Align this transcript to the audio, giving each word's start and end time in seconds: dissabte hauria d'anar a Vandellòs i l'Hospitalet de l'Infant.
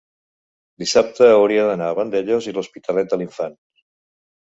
dissabte 0.83 1.27
hauria 1.35 1.67
d'anar 1.69 1.91
a 1.91 1.99
Vandellòs 2.01 2.51
i 2.53 2.57
l'Hospitalet 2.59 3.15
de 3.15 3.25
l'Infant. 3.25 3.59